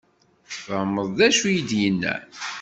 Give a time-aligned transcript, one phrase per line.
[0.49, 2.15] Tfehmeḍ d acu i d-yenna?